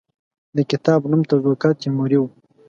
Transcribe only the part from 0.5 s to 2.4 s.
د کتاب نوم تزوکات تیموري وو.